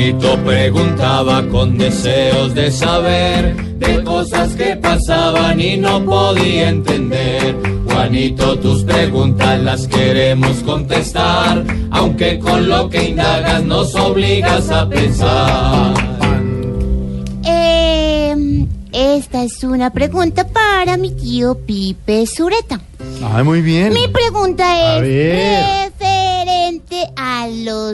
[0.00, 7.54] Juanito preguntaba con deseos de saber de cosas que pasaban y no podía entender.
[7.84, 15.92] Juanito, tus preguntas las queremos contestar, aunque con lo que indagas nos obligas a pensar.
[17.44, 22.80] Eh, esta es una pregunta para mi tío Pipe Sureta.
[23.22, 23.92] Ay, muy bien.
[23.92, 25.89] Mi pregunta A es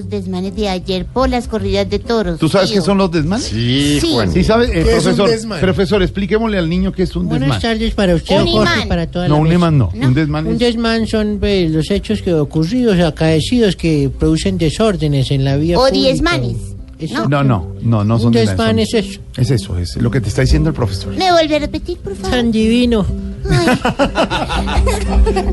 [0.06, 2.38] los desmanes de ayer por las corridas de toros.
[2.38, 2.80] ¿Tú sabes tío.
[2.80, 3.46] qué son los desmanes?
[3.46, 4.12] Sí, Sí.
[4.12, 4.32] Juan.
[4.32, 4.70] Sí, ¿sabes?
[4.70, 7.60] Eh, ¿Qué es un profesor, profesor, expliquémosle al niño qué es un Buenas desmán.
[7.62, 8.88] tardes para usted, Un Jorge, imán.
[8.88, 9.90] para toda No, la un imán no.
[9.94, 10.06] No.
[10.08, 10.58] Un desmán Un es...
[10.60, 15.86] desmán son pues, los hechos que ocurridos, acaecidos, que producen desórdenes en la vía O
[15.86, 16.06] pública.
[16.08, 16.56] diezmanes.
[16.98, 17.28] Eso.
[17.28, 19.20] No, no, no, no son Un son- es eso.
[19.36, 21.14] Es eso, es lo que te está diciendo el profesor.
[21.14, 22.30] ¿Me vuelve a repetir, por favor?
[22.30, 23.04] Tan divino.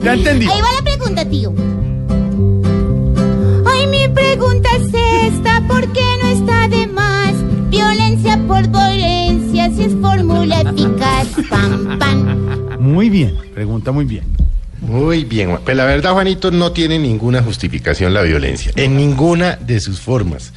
[0.04, 0.46] Ya entendí.
[0.48, 1.54] Ahí va la pregunta, tío.
[13.14, 14.26] Bien, pregunta muy bien.
[14.82, 15.60] Muy bien.
[15.64, 20.52] Pero la verdad, Juanito, no tiene ninguna justificación la violencia, en ninguna de sus formas.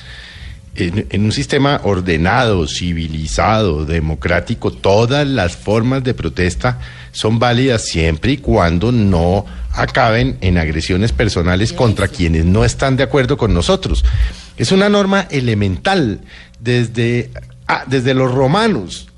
[0.74, 6.80] En, en un sistema ordenado, civilizado, democrático, todas las formas de protesta
[7.12, 13.04] son válidas siempre y cuando no acaben en agresiones personales contra quienes no están de
[13.04, 14.04] acuerdo con nosotros.
[14.56, 16.20] Es una norma elemental
[16.58, 17.30] desde,
[17.68, 19.08] ah, desde los romanos.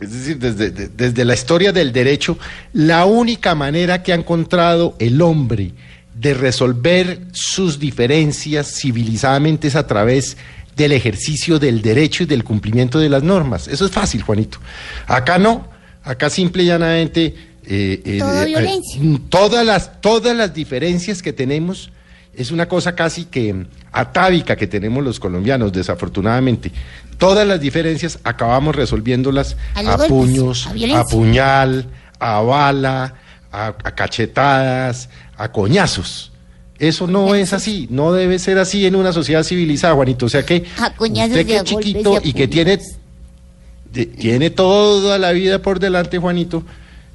[0.00, 2.38] Es decir, desde, de- desde la historia del derecho,
[2.72, 5.72] la única manera que ha encontrado el hombre
[6.14, 10.36] de resolver sus diferencias civilizadamente es a través
[10.76, 13.68] del ejercicio del derecho y del cumplimiento de las normas.
[13.68, 14.58] Eso es fácil, Juanito.
[15.06, 15.68] Acá no,
[16.02, 17.34] acá simple y llanamente...
[17.66, 19.00] eh, eh, Todo eh, violencia.
[19.02, 21.90] eh, todas, las, todas las diferencias que tenemos
[22.36, 26.70] es una cosa casi que atávica que tenemos los colombianos, desafortunadamente.
[27.18, 31.86] Todas las diferencias acabamos resolviéndolas A a, los golpes, puños, a puñal,
[32.18, 33.14] a bala,
[33.52, 36.32] a, a cachetadas, a coñazos.
[36.78, 40.26] Eso no es así, no debe ser así en una sociedad civilizada, Juanito.
[40.26, 40.64] O sea que
[40.98, 42.80] usted que es chiquito y que tiene,
[43.92, 46.64] de- tiene toda la vida por delante, Juanito,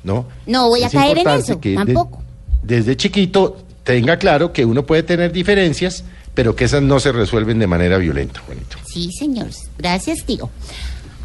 [0.04, 0.28] ¿no?
[0.46, 2.24] No voy a Es caer en eso, de- tampoco.
[2.64, 3.58] desde chiquito
[3.90, 6.04] tenga claro que uno puede tener diferencias,
[6.36, 8.78] pero que esas no se resuelven de manera violenta, Juanito.
[8.86, 9.48] Sí, señor.
[9.80, 10.48] Gracias, tío.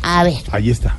[0.00, 0.38] A ver.
[0.50, 0.96] Ahí está.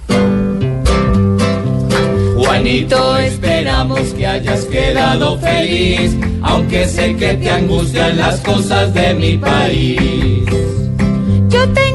[2.37, 9.35] Juanito, esperamos que hayas quedado feliz, aunque sé que te angustian las cosas de mi
[9.35, 10.43] país.
[11.49, 11.94] Yo tengo